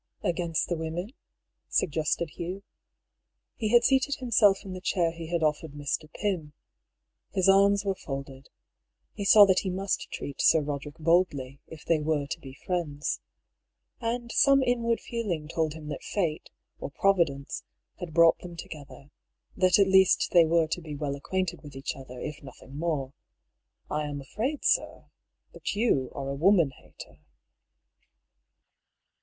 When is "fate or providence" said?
16.01-17.63